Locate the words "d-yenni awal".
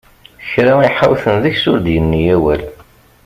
1.85-2.61